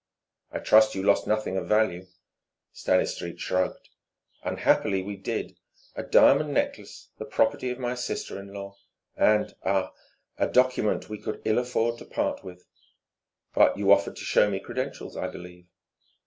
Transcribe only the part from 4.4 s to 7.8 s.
"Unhappily, we did a diamond necklace, the property of